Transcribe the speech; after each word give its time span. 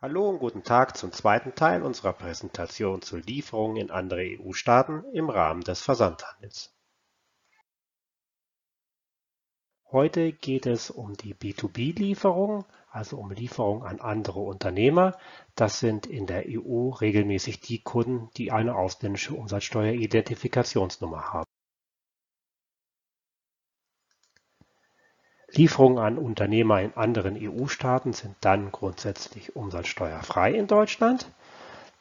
Hallo 0.00 0.28
und 0.28 0.38
guten 0.38 0.62
Tag 0.62 0.96
zum 0.96 1.10
zweiten 1.10 1.56
Teil 1.56 1.82
unserer 1.82 2.12
Präsentation 2.12 3.02
zu 3.02 3.16
Lieferungen 3.16 3.78
in 3.78 3.90
andere 3.90 4.38
EU-Staaten 4.38 5.02
im 5.12 5.28
Rahmen 5.28 5.62
des 5.62 5.82
Versandhandels. 5.82 6.72
Heute 9.90 10.30
geht 10.32 10.66
es 10.66 10.92
um 10.92 11.16
die 11.16 11.34
B2B-Lieferungen, 11.34 12.64
also 12.92 13.18
um 13.18 13.32
Lieferungen 13.32 13.82
an 13.82 14.00
andere 14.00 14.38
Unternehmer. 14.38 15.18
Das 15.56 15.80
sind 15.80 16.06
in 16.06 16.28
der 16.28 16.44
EU 16.46 16.90
regelmäßig 16.90 17.58
die 17.58 17.82
Kunden, 17.82 18.30
die 18.36 18.52
eine 18.52 18.76
ausländische 18.76 19.34
Umsatzsteueridentifikationsnummer 19.34 21.32
haben. 21.32 21.50
Lieferungen 25.58 25.98
an 25.98 26.18
Unternehmer 26.18 26.80
in 26.82 26.96
anderen 26.96 27.36
EU-Staaten 27.36 28.12
sind 28.12 28.36
dann 28.42 28.70
grundsätzlich 28.70 29.56
umsatzsteuerfrei 29.56 30.52
in 30.52 30.68
Deutschland. 30.68 31.28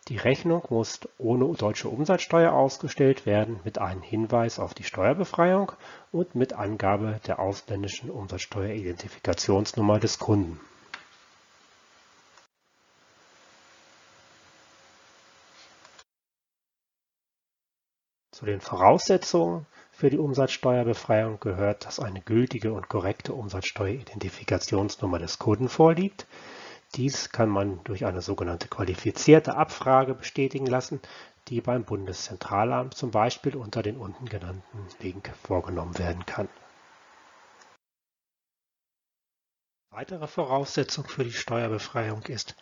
Die 0.10 0.18
Rechnung 0.18 0.64
muss 0.70 1.00
ohne 1.18 1.52
deutsche 1.56 1.90
Umsatzsteuer 1.90 2.54
ausgestellt 2.54 3.26
werden 3.26 3.60
mit 3.64 3.80
einem 3.80 4.04
Hinweis 4.04 4.60
auf 4.60 4.76
die 4.76 4.84
Steuerbefreiung 4.84 5.72
und 6.12 6.36
mit 6.36 6.54
Angabe 6.54 7.20
der 7.26 7.40
ausländischen 7.40 8.12
Umsatzsteueridentifikationsnummer 8.12 10.00
des 10.00 10.20
Kunden. 10.20 10.60
Zu 18.30 18.46
den 18.46 18.62
Voraussetzungen 18.62 19.66
für 19.98 20.12
die 20.12 20.20
Umsatzsteuerbefreiung 20.20 21.40
gehört, 21.40 21.86
dass 21.86 22.00
eine 22.00 22.22
gültige 22.22 22.72
und 22.72 22.88
korrekte 22.88 23.34
Umsatzsteueridentifikationsnummer 23.34 25.18
des 25.18 25.40
Kunden 25.40 25.70
vorliegt. 25.70 26.28
Dies 26.94 27.32
kann 27.32 27.50
man 27.50 27.84
durch 27.84 28.06
eine 28.06 28.22
sogenannte 28.22 28.68
qualifizierte 28.68 29.58
Abfrage 29.58 30.14
bestätigen 30.14 30.68
lassen, 30.68 31.02
die 31.48 31.62
beim 31.62 31.84
Bundeszentralamt 31.84 32.94
zum 32.94 33.10
Beispiel 33.10 33.56
unter 33.56 33.82
den 33.82 33.98
unten 33.98 34.26
genannten 34.26 34.88
Link 35.00 35.32
vorgenommen 35.42 35.98
werden 35.98 36.28
kann. 36.28 36.48
Weitere 39.90 40.28
Voraussetzung 40.28 41.08
für 41.08 41.24
die 41.24 41.34
Steuerbefreiung 41.34 42.22
ist 42.28 42.56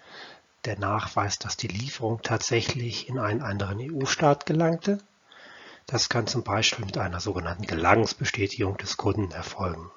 der 0.63 0.79
Nachweis, 0.79 1.37
dass 1.37 1.57
die 1.57 1.67
Lieferung 1.67 2.21
tatsächlich 2.21 3.09
in 3.09 3.19
einen 3.19 3.41
anderen 3.41 3.79
EU-Staat 3.81 4.45
gelangte 4.45 4.99
das 5.87 6.09
kann 6.09 6.27
zum 6.27 6.43
Beispiel 6.43 6.85
mit 6.85 6.97
einer 6.97 7.19
sogenannten 7.19 7.67
Gelangsbestätigung 7.67 8.77
des 8.77 8.97
Kunden 8.97 9.31
erfolgen. 9.31 9.91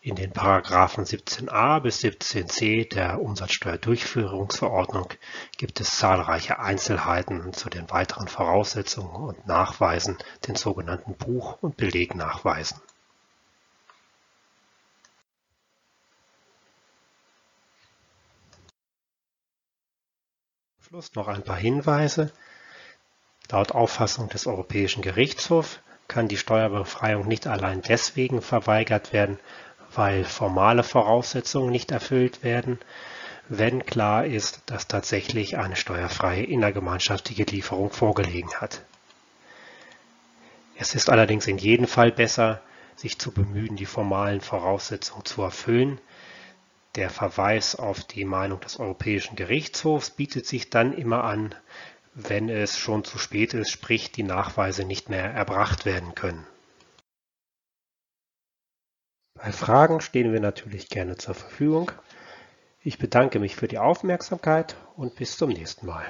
In 0.00 0.16
den 0.16 0.32
Paragraphen 0.32 1.04
17a 1.04 1.80
bis 1.80 2.00
17c 2.00 2.90
der 2.90 3.22
Umsatzsteuerdurchführungsverordnung 3.22 5.08
gibt 5.56 5.80
es 5.80 5.96
zahlreiche 5.96 6.58
Einzelheiten 6.58 7.54
zu 7.54 7.70
den 7.70 7.90
weiteren 7.90 8.28
Voraussetzungen 8.28 9.14
und 9.14 9.46
Nachweisen, 9.46 10.18
den 10.46 10.56
sogenannten 10.56 11.14
Buch- 11.14 11.56
und 11.62 11.78
Belegnachweisen. 11.78 12.80
Schluss 20.80 21.14
noch 21.14 21.28
ein 21.28 21.42
paar 21.42 21.56
Hinweise. 21.56 22.30
Laut 23.50 23.72
Auffassung 23.72 24.28
des 24.28 24.46
Europäischen 24.46 25.02
Gerichtshofs 25.02 25.78
kann 26.08 26.28
die 26.28 26.36
Steuerbefreiung 26.36 27.26
nicht 27.28 27.46
allein 27.46 27.82
deswegen 27.82 28.42
verweigert 28.42 29.12
werden, 29.12 29.38
weil 29.94 30.24
formale 30.24 30.82
Voraussetzungen 30.82 31.70
nicht 31.70 31.90
erfüllt 31.90 32.42
werden, 32.42 32.78
wenn 33.48 33.84
klar 33.84 34.24
ist, 34.24 34.62
dass 34.66 34.88
tatsächlich 34.88 35.58
eine 35.58 35.76
steuerfreie 35.76 36.42
innergemeinschaftliche 36.42 37.44
Lieferung 37.44 37.90
vorgelegen 37.90 38.54
hat. 38.54 38.82
Es 40.76 40.94
ist 40.94 41.10
allerdings 41.10 41.46
in 41.46 41.58
jedem 41.58 41.86
Fall 41.86 42.10
besser, 42.10 42.60
sich 42.96 43.18
zu 43.18 43.32
bemühen, 43.32 43.76
die 43.76 43.86
formalen 43.86 44.40
Voraussetzungen 44.40 45.24
zu 45.24 45.42
erfüllen. 45.42 46.00
Der 46.96 47.10
Verweis 47.10 47.76
auf 47.76 48.04
die 48.04 48.24
Meinung 48.24 48.60
des 48.60 48.78
Europäischen 48.78 49.36
Gerichtshofs 49.36 50.10
bietet 50.10 50.46
sich 50.46 50.70
dann 50.70 50.92
immer 50.92 51.24
an, 51.24 51.54
wenn 52.14 52.48
es 52.48 52.78
schon 52.78 53.04
zu 53.04 53.18
spät 53.18 53.54
ist, 53.54 53.70
sprich 53.70 54.12
die 54.12 54.22
Nachweise 54.22 54.84
nicht 54.84 55.08
mehr 55.08 55.32
erbracht 55.32 55.84
werden 55.84 56.14
können. 56.14 56.46
Bei 59.34 59.50
Fragen 59.52 60.00
stehen 60.00 60.32
wir 60.32 60.40
natürlich 60.40 60.88
gerne 60.88 61.16
zur 61.16 61.34
Verfügung. 61.34 61.90
Ich 62.80 62.98
bedanke 62.98 63.40
mich 63.40 63.56
für 63.56 63.68
die 63.68 63.78
Aufmerksamkeit 63.78 64.76
und 64.96 65.16
bis 65.16 65.36
zum 65.36 65.50
nächsten 65.50 65.86
Mal. 65.86 66.06